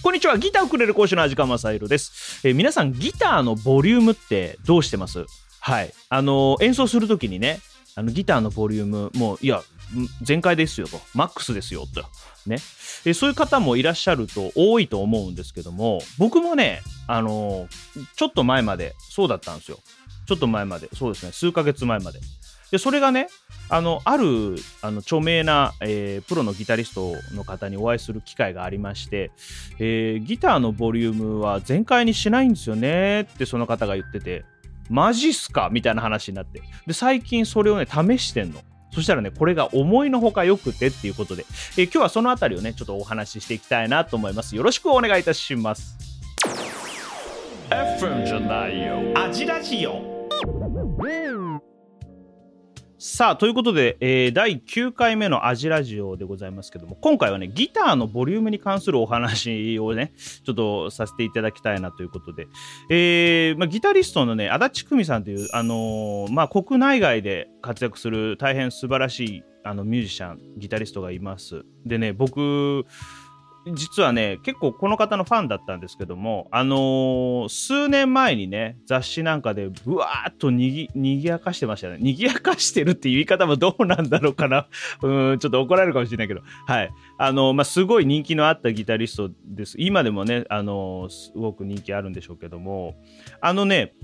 [0.00, 0.38] こんにちは。
[0.38, 5.26] ギターをくれる講師の味川雅宏です、えー皆さんギターのボリュームってどうしてます？
[5.60, 5.92] はい。
[6.08, 7.58] あのー演奏するときにね
[7.96, 9.60] あのギターのボリュームもういや
[10.22, 11.00] 全開ですよと。
[11.14, 12.02] マックスですよと。
[12.48, 12.58] ね。
[13.04, 19.78] えそういう方もいらっしゃると多いと思うんですけども僕もねあのーちょっと前までそうだったんですよ。
[20.26, 20.88] ちょっと前まで。
[20.94, 21.32] そうですね。
[21.32, 22.20] 数ヶ月前まで。
[22.70, 23.28] でそれがね
[23.70, 29.30] あのあるあの著名な、えープロのギタリストの方にお会いする機会がありまして、
[29.78, 34.44] えーギターのボリュームは全開にしないんですよねってその方が言ってて
[34.90, 35.68] マジっすか？
[35.70, 36.62] みたいな話になって。
[36.86, 38.60] で最近それをね試してんの。
[38.90, 41.44] そしたらねこれが思いのほか良くてっていうことで、
[41.76, 44.56] えー今日はそのあたりをねちょっとお話ししていきたいなと思います。
[44.56, 45.96] よろしくお願いいたします。
[47.70, 49.12] FM じゃないよ。
[49.14, 50.28] アジラジオ。
[53.00, 60.12] さあということで、えー第9回目のアジラジオでございますけども今回はねギターのボリュームに関するお話をね
[60.44, 62.48] ちょっとさせていただきたいなということで、
[62.90, 71.64] えーまあ、ギタリストのね足立久美さんという、あのーまあ、国内外で活躍する大変素晴らしいあのミュージシャンギタリストがいます。
[71.86, 72.84] でね僕
[73.74, 81.98] 実はね結構この方のファンだったんですけどもあのー数年前にね雑誌なんかでぶわーっとにぎにぎやかしてましたね。
[81.98, 84.68] にぎやかしてるっていう言い方もどうなんだろうかな。
[85.02, 86.42] うんちょっと怒られるかもしれないけど。
[86.66, 86.90] はい。
[87.18, 89.76] あのーまあすごい人気のあったギタリストです。
[89.78, 92.94] 今でもねあのーすごく人気あるんでしょうけども。
[93.40, 93.94] あのね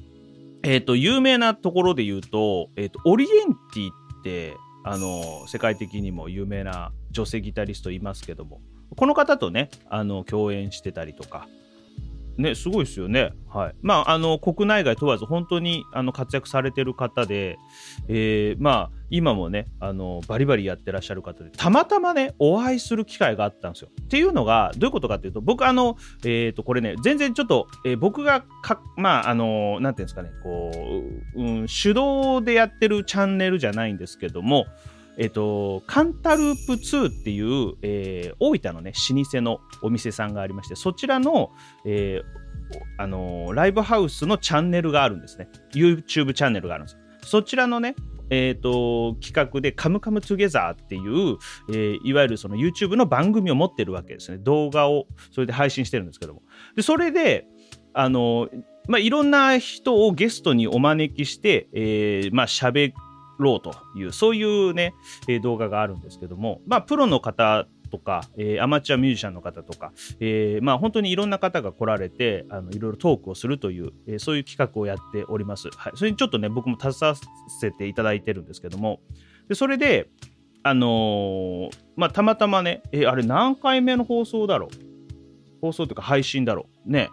[0.63, 8.61] えっ、と有名なところで言うと,、えー、とオリエンティってあの世界的にも有名な女性ギタリストいますけども。
[8.97, 11.47] この方とねあの共演してたりとか。
[12.37, 13.33] ねすごいですよね。
[13.49, 13.75] はい。
[13.83, 17.59] まああの国内外問わず本当にあの活躍されてる方で、
[18.09, 23.89] えーまあ今もねあのバリバリやってらっしゃる方でたまたまねお会いする機会があったんですよ。
[24.03, 30.73] っていうのがどういうことかっていうと僕あのえっ、とこれね全然ちょっと、えー僕がかまああのなんていうんですかねこ
[31.37, 34.67] う、うん、手動でやってるチャンネルじゃないんですけども
[35.19, 41.51] えっと、カンタループ2っていう、えー大分のね、老舗のお店さんがありまして、そちらの、
[41.85, 42.45] えー
[42.99, 45.49] あのーライブハウスのチャンネルがあるんですね。
[45.75, 46.99] YouTube チャンネルがあるんです。
[47.25, 47.95] そちらのね、
[48.31, 51.37] えー、と企画で「カムカムトゥゲザーっていう、
[51.71, 56.43] えーいわゆるその YouTube の番組を持ってるわけですね動画をそれで配信してるんですけども
[56.75, 57.47] でそれで
[57.93, 58.49] あの
[58.89, 62.93] まあいろんな人をゲストにお招きして、えー、まあ喋
[63.39, 64.95] ろうというそういうね、
[65.29, 75.69] えー動画があるんですけども、まあ、プロの方とか、えーアマチュアミュージシャンの方とか、えーまあ、本当にいろんな方が来られてあのいろいろトークをするという、えーそういう企画をやっております。
[75.77, 77.15] はい、それにちょっとね僕も携わ
[77.49, 79.01] せていただいてるんですけども
[79.49, 80.09] でそれで、
[80.63, 84.71] あのまあ、たまたまね、えーあれ何回目の放送だろう？
[85.61, 86.91] 放送というか配信だろう？
[86.91, 87.11] ね。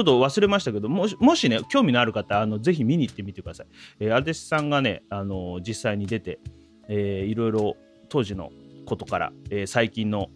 [0.00, 3.66] ちょっと忘れましたけどもしもしね興味のある方あのぜひ見に行ってみてください。
[4.00, 6.40] えー、アルテスさんがね、あの実際に出て、
[6.88, 7.76] えーいろいろ
[8.08, 8.50] 当時の
[8.86, 10.28] ことから、えー最近の、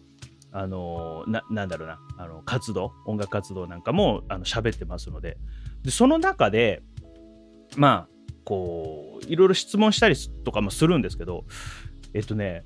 [0.53, 5.37] あのななんだろうなあの活動音楽活動なんかもあの喋ってますので
[5.83, 6.83] でその中で
[7.77, 8.09] まあ
[8.45, 10.15] こういろいろ質問したり
[10.45, 11.45] とかもするんですけど
[12.13, 12.65] えっとね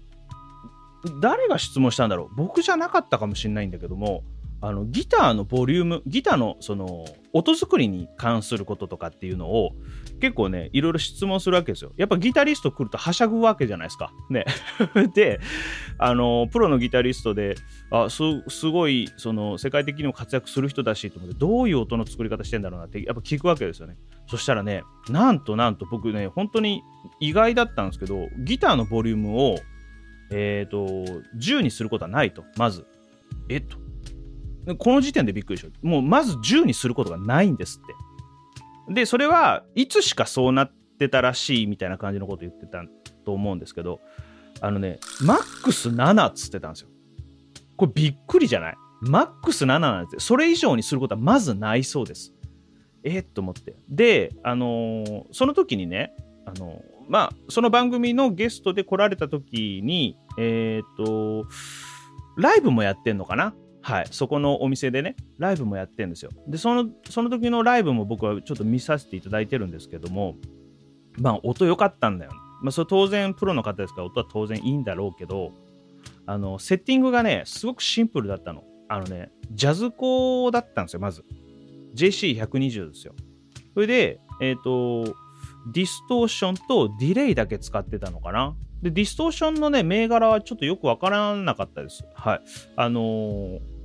[1.22, 4.22] 誰が質問したんだろう僕じゃなかったかもしれないんだけども
[4.61, 9.71] あのギターのボリュームギターのその音作りに関することとかっていうのを
[10.21, 11.93] 結構ねいろいろ質問するわけですよ。
[11.97, 14.13] やっぱギタリスト来るとはしゃぐわけじゃないですか。
[14.31, 14.45] ね。
[15.15, 15.39] で
[15.99, 17.55] あのプロのギタリストで
[17.91, 18.23] あす
[18.71, 23.97] ごいその世界的にも活躍する人だしと思ってどういう音の作り方してんだろうなってやっぱ聞くわけですよね。
[24.27, 26.83] そしたらねなんとなんと僕ね本当に
[27.21, 29.57] 意外だったんですけどギターのボリュームを
[30.31, 30.87] えっ、と
[31.39, 32.87] 10にすることはないとまず。
[33.49, 33.88] えっと
[34.77, 37.87] この時点でびっくりしょもうまず10にすることがないんですっ
[38.89, 38.95] て。
[38.95, 42.83] でそれはいつしかそうなってたらしいみたいな感じのこと言ってた
[43.25, 44.01] と思うんですけど
[44.61, 46.89] あのねマックス7っつってたんですよ。
[47.77, 48.77] これびっくりじゃない？
[49.03, 52.34] マックス7なんてそれ以上にすることはまずないそうです。
[53.04, 53.77] えっと思って。
[53.89, 56.13] であのーその時にね
[56.47, 61.47] あのーまあその番組のゲストで来られた時にえっ、と
[62.37, 63.54] ライブもやってんのかな？
[63.89, 66.31] はい、そこのお店でね、ライブもやってるんですよ。
[66.47, 70.37] で、その、その時のライブも僕はちょっと見させていただいてるんですけども、
[71.19, 72.33] まあ、音良かったんだよ。
[72.33, 75.53] ねまあ、それ当然、プロの方ですから、音は当然いいんだろうけど、
[76.27, 78.63] あの、セッティングがね、すごくシンプルだったの。
[78.91, 81.25] あのね、ジャズコだったんですよ、まず。
[81.95, 83.15] JC120 ですよ。
[83.73, 85.05] それで、えっ、と、
[85.73, 88.55] ディストーションとディレイだけ使ってたのかな。
[88.83, 92.05] で、ディストーションのね、銘柄はちょっとよくわからなかったです。
[92.15, 92.41] はい。
[92.77, 93.78] あのー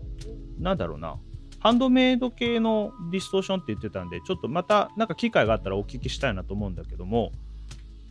[0.63, 1.17] なんだろうな。
[1.59, 7.31] ハンドメイド系のディストーションって言ってたんで、ちょっとまたなんか機会があったらお聞きしたいなと思うんだけども、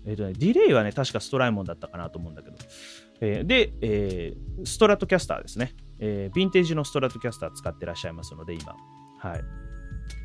[0.06, 2.56] えっ、ー、とね、ディレイはね、確かストライモンだったかなと思うんだけど、
[3.20, 8.74] えー、で、えー、ストラトキャスターですね、えー、ヴィンテージのストラトキャスター使ってらっしゃいますので、今。
[9.18, 9.40] はい。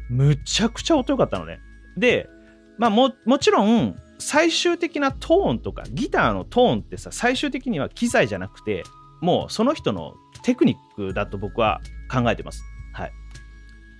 [0.10, 1.60] むちゃくちゃ音良かったのね。
[1.98, 2.30] で、
[2.78, 8.84] まあも、もちろん、最終的なトーンとか、ギターのトーンってさ、最終的には機材じゃなくて、
[9.22, 12.64] もうその人のテクニックだと僕は考えてます。
[12.94, 13.12] はい。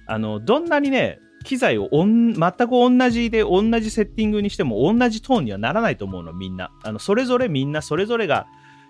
[0.08, 6.72] あの、どんなにね、機材を全く同じで同じセッティングにしても同じトーンにはならないと思うの、みんな。
[6.84, 8.48] あのそれぞれみんなそれぞれが、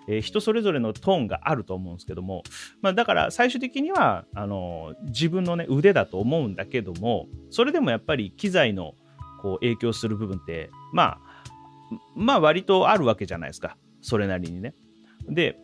[0.08, 2.42] えー、人それぞれのトーンがあると思うんですけども、
[2.80, 8.94] まあ、だから最終的にはあの自分の、ね、腕だと思うんだけどもそれでもやっぱり機材の
[9.40, 11.20] こう影響する部分ってまあ
[12.16, 14.74] まあ割とあるわけじゃないですかそれなりにね。
[15.28, 15.58] で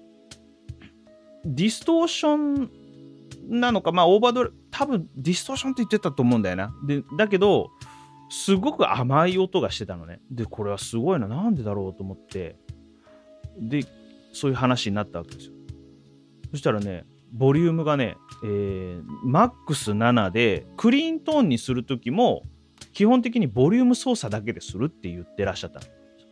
[1.44, 2.70] ディストーション
[3.48, 6.74] なのか、まあ、オーバード多分ディストーションって言ってたと思うんだよな。
[6.86, 7.70] で、だけど、
[8.30, 10.20] すごく甘い音がしてたのね。
[10.30, 11.28] で、これはすごいな。
[11.28, 12.56] なんでだろうと思って、
[13.58, 13.84] で、
[14.32, 15.52] そういう話になったわけですよ。
[16.50, 22.42] そしたらね、ボリュームがね、えー、マックス7で、クリーントーンにするときも、
[22.92, 25.80] 基本的にボリューム操作だけでするって言ってらっしゃった。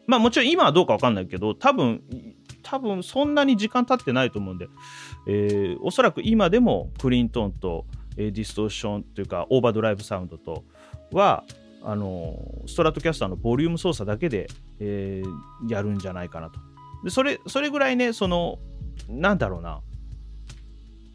[0.06, 2.02] まあもちろん今はどうかわかんないけど、多分
[2.62, 4.68] 多分そんなに時間経ってないと思うんで、
[5.26, 7.86] えー、おそらく今でもクリントーンと、
[8.16, 10.64] え、ディストーションというかオーバードライブサウンドと
[11.12, 11.44] は
[11.84, 12.36] あの
[12.66, 14.48] ストラトキャスターのボリューム操作だけで、
[14.78, 16.60] えー、やるんじゃないかなと。
[17.04, 18.58] でそれそれぐらいねその
[19.08, 19.80] なんだろうな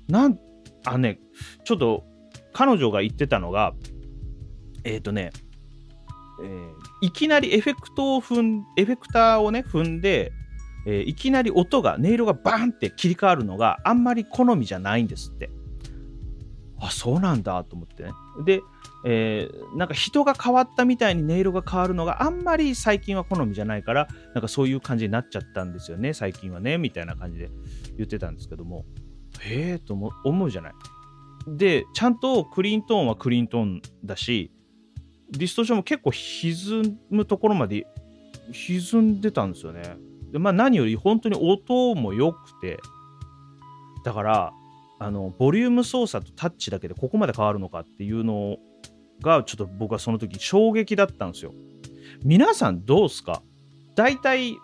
[0.10, 0.40] なん
[0.86, 1.20] あね
[1.64, 2.04] ちょっと
[2.54, 3.74] 彼女が言ってたのが
[4.84, 5.32] えっ、ー、とね、
[6.44, 10.32] えー、いきなりエフェクトを踏んエフェクターをね踏んで
[10.90, 15.50] えー、いきなり音が、音色がバーンって切り替わるのがあんまり好みじゃないんですって。
[16.80, 18.12] あ、そうなんだと思ってね。
[18.46, 18.62] で、
[19.06, 27.50] えー、なんか人が変わったみたいに音色が変わるのがあんまり最近は好みじゃないから、なんかそういう感じになっちゃったんですよね、最近はね、みたいな感じで
[27.98, 28.86] 言ってたんですけども、
[29.42, 30.74] へえと思うじゃない。
[31.50, 34.52] で、ちゃんとクリーントーンはクリーントーンだし、
[35.32, 37.86] ディストーションも結構歪むところまで
[38.54, 39.98] 歪んでたんですよね。
[40.32, 42.80] でまあ、何より本当に音も良くて、
[44.04, 44.54] だから、
[45.00, 48.58] あの、ボリューム操作とタッチだけでここまで変わるのかっていうの
[49.22, 51.54] が、ちょっと僕はその時衝撃だったんですよ。
[52.24, 53.42] 皆さんどうすか？
[53.96, 54.56] 大体、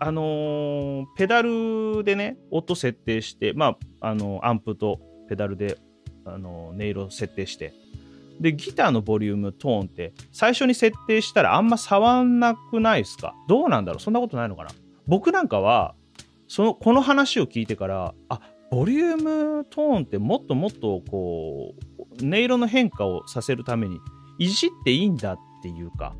[0.00, 5.78] あのー、ペダルでね、音設定して、まあ、あのー、アンプとペダルで、
[6.24, 7.72] あのー、音色設定して、
[8.40, 13.34] で、ギターのボリューム、トーンって、最初に設定したらあんま触んなくないですか？
[13.48, 14.00] どうなんだろう？
[14.00, 14.70] そんなことないのかな？
[15.06, 15.94] 僕なんかは
[16.48, 18.40] そのこの話を聞いてからあ
[18.70, 21.74] ボリュームトーンってもっともっとこ
[22.20, 24.00] う音色の変化をさせるために
[24.38, 26.14] いじっていいんだっていうか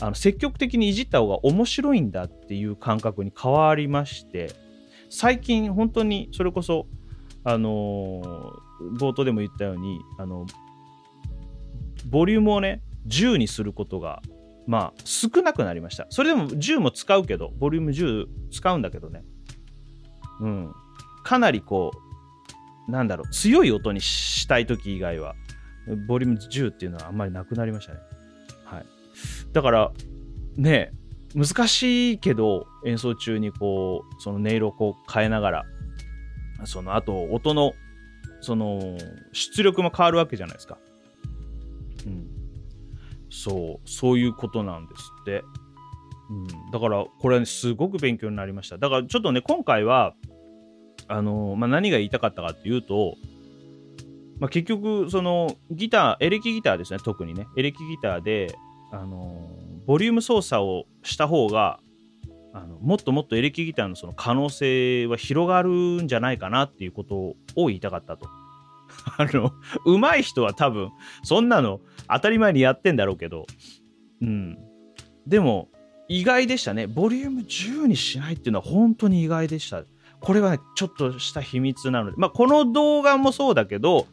[0.00, 4.50] あの積極的にいじった方が面白いんだっていう感覚に変わりまして
[5.10, 6.86] 最近本当にそれこそ
[7.44, 8.52] あの、
[8.98, 10.46] 冒頭でも言ったようにあの
[12.06, 14.22] ボリュームをね10にすることが
[14.66, 16.06] まあ少なくなりました。
[16.10, 19.24] それでも10も使うけど、ボリューム10使うんだけどね。
[20.40, 20.72] うん。
[21.24, 21.92] かなりこ
[22.88, 25.34] う、なんだろう、強い音にしたい時以外は、
[26.08, 28.00] ボリューム10っていうのはあんまりなくなりましたね。
[28.64, 28.86] はい。
[29.52, 29.92] だから、
[30.56, 30.92] ね、
[31.34, 35.64] 難しいけど、演奏中にこう、その音色をこう変えながら、
[36.64, 37.72] その後、音の、
[38.40, 38.98] その、
[39.32, 40.78] 出力も変わるわけじゃないですか。
[43.32, 45.42] そう、そういうことなんですって。
[46.30, 48.78] うん、だから、これ、ねすごく勉強になりました。
[48.78, 50.14] だから、ちょっとね、今回は、
[51.08, 53.16] あのまあ、何が言いたかったかっていうと、
[54.38, 58.54] まあ、結局、その、ギター、エレキギターですね、特にね、エレキギターで、
[58.92, 59.48] あの
[59.86, 61.80] ボリューム操作をした方が、
[62.52, 65.70] あのもっともっとエレキギターのその可能性は広がる
[66.02, 67.36] んじゃないかなっていうことを
[67.68, 68.28] 言いたかったと。
[69.18, 69.52] あの、
[69.84, 70.90] 上手い人は多分、
[71.22, 73.46] そんなの当たり前にやってんだろうけど、
[74.20, 74.58] うん。
[75.26, 75.68] でも、
[76.08, 76.86] 意外でしたね。
[76.86, 79.84] ボリューム10にしないっていうのは本当に意外でした。
[80.20, 84.06] これはね、ちょっとした秘密なので、まあ、この動画もそうだけど、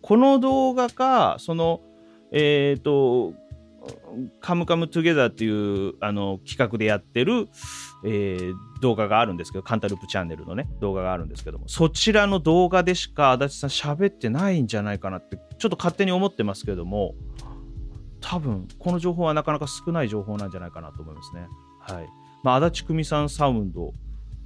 [0.00, 1.80] この動画か、その、
[2.32, 3.34] えっ、ー、と、
[4.40, 7.48] カムカムトゥゲザーっていうあの企画でやってる、
[8.04, 17.14] えー、動画があるんですけど、カンタループチャンネルのね、動画があるんですけども、そちらの動画でしか足立さん喋ってないんじゃないかなって、ちょっと勝手に思ってますけども、
[18.20, 21.48] 多分、この情報はなかなか少ない情報なんじゃないかなと思いますね。
[21.80, 22.08] はい。
[22.42, 23.92] まあ、足立久美さんサウンド、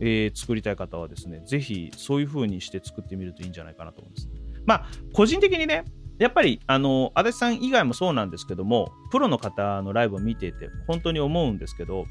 [0.00, 4.28] えー、作りたい方はですね、ぜひそういう風にして作ってみるといいんじゃないかなと思います。
[4.64, 5.85] まあ、個人的にね、
[6.18, 12.06] やっぱりあの足立さん以外もそうなんですけどもプロの方のライブを見ていて本当に思うんですけど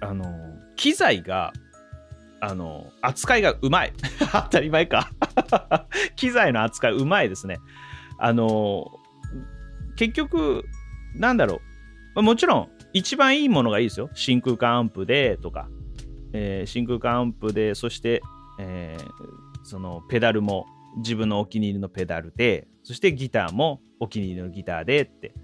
[0.00, 0.24] あの
[0.76, 1.52] 機材が
[2.40, 3.92] あの扱いがうまい。
[4.32, 5.12] 当たり前か。
[6.16, 7.60] 機材の扱いうまいですね。
[8.18, 8.90] あの
[9.94, 10.64] 結局
[11.14, 11.60] なんだろ
[12.16, 12.22] う。
[12.22, 14.10] もちろん一番いいものがいいですよ。
[14.14, 15.68] 真空管アンプでとか、
[16.32, 18.22] えー、真空管アンプでそして、
[18.58, 20.66] えー、そのペダルも。
[20.96, 25.34] 自分のお気に入りのペダルでそしてギターもお気に入りのギターでって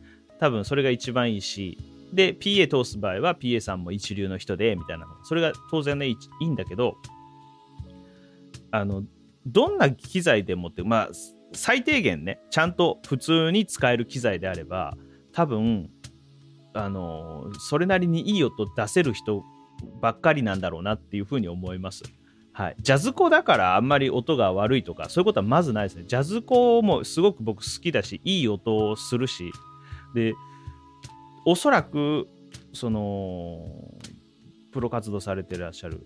[0.40, 1.78] 多分それが一番いいし
[2.12, 6.96] で PA 通す場合は PA さんも一流の人でみたいなそれが当然ねいいんだけど
[8.70, 9.02] あの
[9.46, 11.08] どんな機材でもってまあ
[11.52, 14.96] 最低限ねちゃんと普通に使える機材であれば
[15.32, 15.90] 多分
[16.74, 19.42] あのそれなりにいい音出せる人
[20.00, 22.02] ばっかりなんだろうなっていうふうに思います。
[22.58, 26.02] はい、ジャズコだからあんまり音が悪いとかそういうことはまずないですね。
[26.08, 29.52] ジャズコもすごく僕好きだしいい音をするし。
[30.12, 30.34] で
[31.44, 32.26] おそらく
[32.72, 33.60] その
[34.72, 36.04] プロ活動されてらっしゃる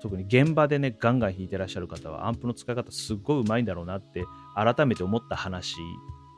[0.00, 5.76] 特に現場でねガンガン弾いてらっしゃる方はアンプの使い方すっごいうまいんだろうなって改めて思った話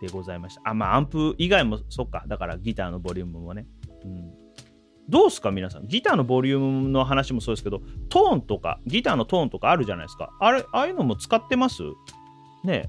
[0.00, 0.62] でございました。
[0.64, 2.24] あまあアンプ以外もそっか。
[2.26, 3.68] だからギターのボリュームもね、
[4.04, 4.41] うん、
[5.08, 5.86] どうすか皆さん？
[5.88, 10.30] ギターのボリュームの話もそうですけどトーンとかギターのトーンとかあるじゃないですか。
[10.40, 11.82] あれああいうのも使ってます？
[12.64, 12.88] ね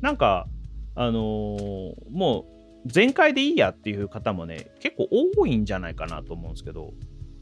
[0.00, 0.46] なんか
[0.94, 2.46] あのー、も
[2.84, 6.92] う全開でいいやっていう方もね結構多いんじゃないかなと思うんですけど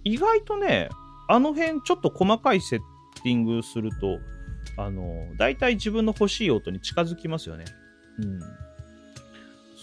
[0.04, 0.88] 意外とね
[1.28, 2.80] あの辺ちょっと細かいセッ
[3.22, 4.18] ティングすると
[4.76, 7.64] あの大体自分の欲しい音に近づきますよね。
[8.18, 8.40] うん。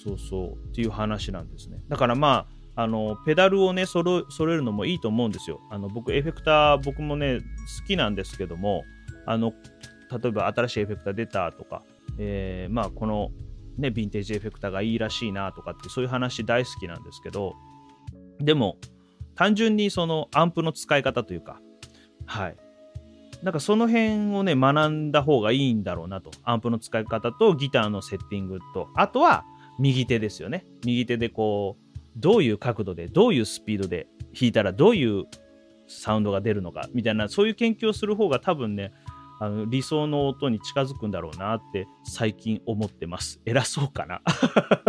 [0.03, 0.51] そうそう。
[0.53, 1.79] っていう話なんですね。
[1.87, 5.59] だからまああのペダルをね揃えるのもいいと思うんですよ。
[5.71, 8.83] あの僕エフェクター僕もね好きなんですけども
[9.25, 9.51] あの
[10.11, 11.81] 例えば新しいエフェクター出たとか、
[12.19, 13.31] えー、まあこの
[13.77, 17.55] ね、ヴィンテージエフェクターがいいらしいなとかってそういう話大好きなんですけど
[18.39, 18.77] でも
[19.35, 21.59] 単純にそのアンプの使い方というか
[22.25, 22.55] はい。
[23.43, 26.31] なんかその辺をね学んだ方がいいんだろうなと。
[26.43, 29.45] アンプの使い方とギターのセッティングとあとは
[29.79, 30.65] 右手ですよね。
[30.83, 31.86] 右手でこう
[32.17, 35.25] どういう角度でどういうスピードで弾いたらどういう
[35.87, 38.91] サウンドが出るのかみたいなそういう研究をする方が多分ね
[39.39, 43.39] あの理想の音に近づくんだろうなって最近思ってます。
[43.45, 44.21] 偉そうかな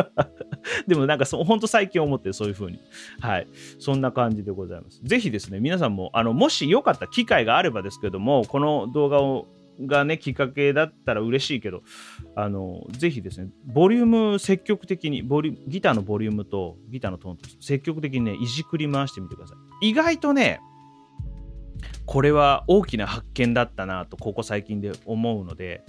[0.87, 2.79] でもなんかそ本当最近思ってそういう風に。
[3.21, 3.47] はい。
[3.79, 5.01] そんな感じでございます。
[5.03, 9.47] ぜひですね、皆さんも、あの、もしよかった機会があればですけども、この動画を
[9.81, 11.83] がね、きっかけだったら嬉しいけど、
[12.35, 19.91] あの、ぜひですね、ボリューム積極的に、ボリギターのボリュームとギターのトーンと積極的にね、いじくり回してみてください。
[19.91, 20.61] 意外とね、
[22.07, 25.85] これは大きな発見だったなとここ最近で思うので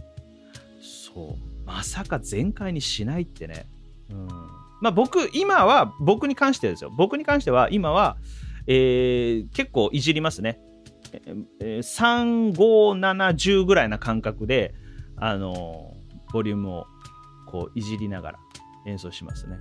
[0.82, 3.66] そうまさか全開にしないってね、
[4.10, 4.28] うん。
[4.82, 6.92] まあ、僕今は僕に関してですよ。
[6.96, 8.18] 僕に関しては今は、
[8.66, 10.60] えー、結構いじりますね、
[11.60, 14.74] 35710ぐらいな感覚で
[15.18, 15.94] あの、
[16.32, 16.86] ボリュームを
[17.48, 18.40] こういじりながら
[18.86, 19.58] 演奏しますね。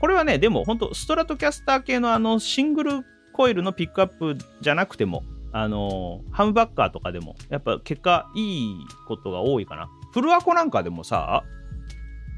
[0.00, 9.88] これはねでも本当ストラトキャスター系のあのシングルコイルのピックアップじゃなくてもあのハムバッカーとかでもやっぱ結果いいことが多いかな。
[10.12, 11.44] フルアコなんかでもさ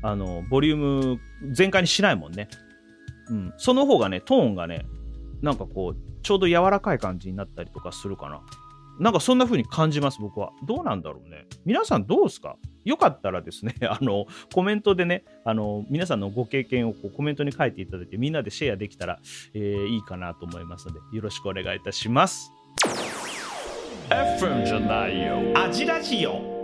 [0.02, 1.20] あのボリューム
[1.52, 2.48] 全開にしないもんね。
[3.28, 3.54] うん。
[3.56, 4.86] その方がねトーンがね
[5.42, 8.40] なんかこうちょうど柔らかい感じになったりとかするかな。
[8.98, 10.52] なんかそんな風に感じます僕は。
[10.66, 11.46] どうなんだろうね。
[11.66, 12.56] 皆さんどうですか？
[12.84, 19.18] よかったらですね、 あの、コメントでね、あの、皆さんのご経験をこうコメントに書いていただいて、みんなでシェアできたら、
[19.54, 22.52] えー、いいかなと思いますので、よろしくお願いいたします。
[24.08, 25.52] FM じゃないよ。
[25.58, 26.56] アジラジオ。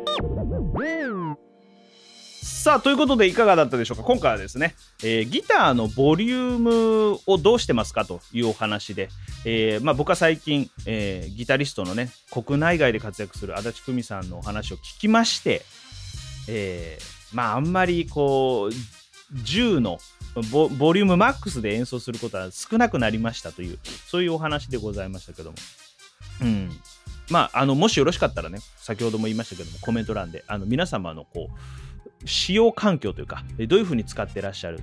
[2.62, 4.04] さあということでいかがだったでしょうか？
[4.04, 9.08] 今回はですね、えー、ギターのボリュームをどうしてますかというお話で、
[9.44, 15.62] えーまあ、僕は最近、えー、ギタリストのね国内外で活躍する足立久美さんのお話を聞きまして、
[16.48, 17.00] え、
[17.32, 19.98] まああんまりこう10の
[20.52, 25.56] ボボリュームマックスで演奏することは少なくなりましたというそういうお話でございましたけども。
[26.42, 26.70] うん。
[27.28, 31.52] まあ、あのもしよろしかったらね先ほども言いましたけどもコメント欄であの皆様のこう
[32.24, 34.80] 使用環境というかどういうふうに使ってらっしゃる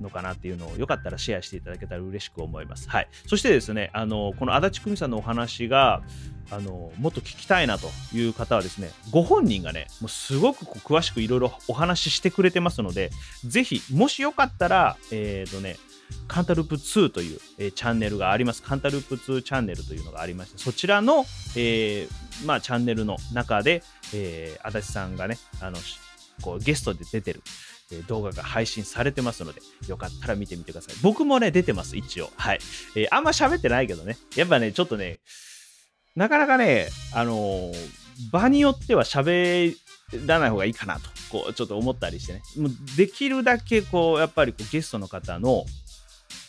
[0.00, 2.88] のかなっていうのをよかったらシェアしていただけたら嬉しく思います。
[2.88, 6.02] はい、そしてですねあのこの足立久美さんのお話が
[6.50, 13.10] あのもっと聞きたいなという方はですねご本人がねもうすごく詳しくいろいろお話ししてくれてますので
[13.44, 15.76] ぜひもしよかったらえっ、ー、とね
[16.26, 18.62] カンタループ2という、えー、チャンネルがあります。
[18.62, 21.24] カンタループ2チャンネルというのがありまして、そちらの、
[21.56, 23.82] えー、まあ、チャンネルの中で、
[24.14, 25.78] えー、足立さんがね、あの、
[26.40, 27.42] こうゲストで出てる、
[28.06, 30.96] 動画が配信されてますので、よかったら見てみてください。
[31.02, 32.30] 僕もね、出てます、一応。
[32.36, 32.58] はい。
[32.96, 34.16] えーあんま喋ってないけどね。
[34.36, 35.18] やっぱね、ちょっとね、
[36.16, 37.74] なかなかね、あのー
[38.30, 39.74] 場によっては喋
[40.26, 42.42] らない方がいいかなと、こう、ちょっと思ったりしてね。
[42.58, 45.64] もうできるだけ、こう、やっぱりこうゲストの方の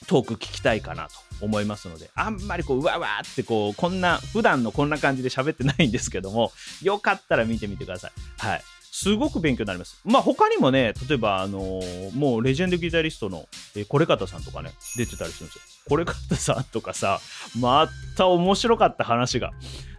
[0.08, 8.12] トーク聞きたいかなと思いますので、あんまりこう、うわわってこう、こんな、普段のこんな感じで喋ってないんですけども、よかったら見てみてください。
[8.40, 8.62] はい。
[9.02, 10.00] すごく勉強になります。
[10.06, 15.62] まあ他にもね、例えばあのーもうレジェンドギタリストの、えー、これ方さんとかね、出てたりするんですよ。
[15.90, 17.20] これ方さんとかさ、
[17.60, 19.54] また面白かった話が。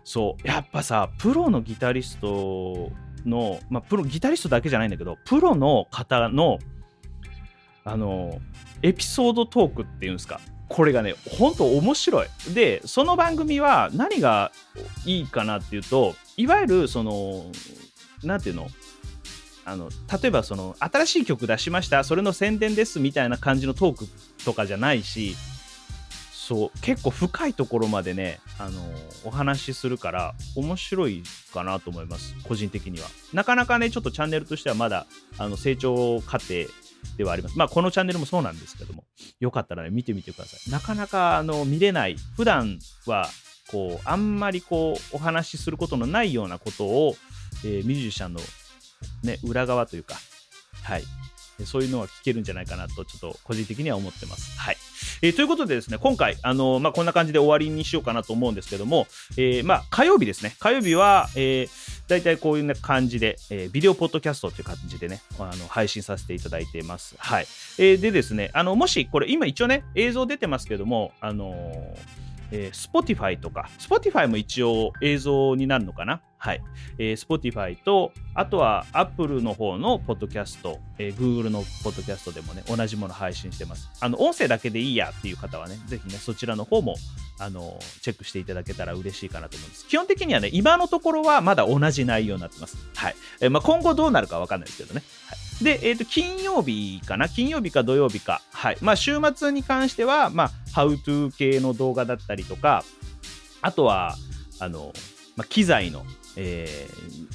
[0.04, 2.92] そう、やっぱさ、プロのギタリスト
[3.26, 6.58] の、まあプロ、ギタリストだけじゃないんだけど、プロの方の、
[7.84, 8.40] あのー
[8.84, 10.40] エピソードトークっていうんですか。
[10.68, 12.26] これがね、本当面白い。
[12.52, 14.50] で、その番組は何が
[15.04, 17.44] いいかなっていうと、いわゆるその、
[18.24, 18.68] なんていうの？
[19.64, 24.08] あの例えばその新しい曲出しましたそれの宣伝ですみたいな感じのトーク
[24.44, 25.36] とかじゃないし
[26.32, 28.82] そう結構深いところまでねあの
[29.24, 31.22] お話しするから面白い
[31.54, 33.06] かなと思います個人的には。
[33.32, 35.06] なかなかねちょっとチャンネルとしてはまだ
[35.38, 36.68] あの成長過程
[37.16, 37.56] ではあります。
[37.56, 39.04] まあこのチャンネルもそうなんですけども
[39.38, 40.70] よかったらね見てみてください。
[40.72, 43.28] なかなかあの見れない普段は
[43.70, 47.14] こうあんまりこうお話しすることのないようなことを、
[47.64, 48.40] えーミュージシャンの
[49.22, 50.16] ね、裏側というか、
[50.82, 51.04] はい。
[51.64, 54.58] そういうのは聞けるんじゃないかなと、ちょっと個人的には思ってます。
[54.58, 54.76] はい。
[55.22, 60.56] えーということでですね、今回、あのまあ、こんな感じで終わりにしようかなと思うんですけども、えーまあ、火曜日ですね。
[60.58, 61.70] 火曜日は、えー、
[62.08, 67.14] 大体こういう、感じで、えービデオポッドキャストという感じでね、あの配信させていただいています。
[67.18, 67.46] はい。
[67.78, 72.21] えーでですね、あの、もし、これ、今一応ね、映像出てますけども、あのー
[72.52, 76.20] えー Spotify とか、Spotify も一応映像になるのかな？
[76.38, 76.62] はい。
[76.98, 83.88] えー Spotify と、あとは Apple の方のポッドキャスト、えー Google のポッドキャストでもね、同じもの配信してます。
[84.00, 86.96] あの、音声だけでいいやっていう方はね、ぜひね、そちらの方も、
[87.38, 89.88] あの、チェックしていただけたら嬉しいかなと思います。
[89.88, 92.76] 基本的にはね、今のところはまだ同じ内容になってます。
[92.94, 93.14] はい。
[93.40, 95.02] えーまあ、今後どうなるかわかんないですけどね。
[95.26, 95.38] はい。
[95.60, 97.28] で、えっ、と、金曜日かな？
[97.28, 98.42] 金曜日か土曜日か。
[98.52, 98.78] はい。
[98.80, 102.84] まあ、週末に関しては、まあ、ハウトゥー系の動画だったりとか、
[103.60, 104.16] あとは、
[104.58, 104.92] あの、
[105.36, 106.04] まあ、機材の、
[106.36, 106.88] え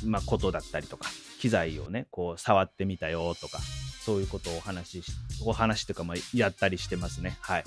[0.03, 3.59] ーまあ、ことだったりとか、機材をね、こう、触ってみたよとか、
[4.07, 5.11] そういうことをお話し、
[5.43, 7.37] お話というか、まあ、やったりしてますね。
[7.41, 7.63] はい。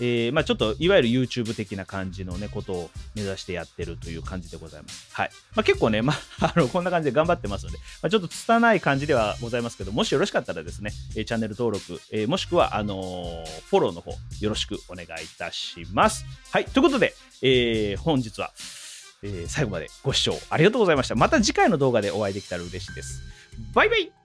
[0.00, 5.06] えーまあ、ちょっと、いわゆる YouTube 的な感じのね、ことを目指してやってるという感じでございます。
[5.14, 5.30] はい。
[5.54, 16.24] まあ、結構ね、まあ、 あの、こんな感じで頑張ってますので、まあ、ちょっと拙い感じではございますけど、もしよろしかったらですね、えーチャンネル登録、えーもしくは、あのーフォローの方、よろしくお願いいたします。
[16.50, 16.64] はい。
[16.64, 18.52] ということで、えー本日は、
[19.22, 21.14] えー最後までご視聴ありがとうございました。
[21.14, 23.20] また次回の動画でお会いできたら嬉しいです。
[23.72, 24.23] バイバイ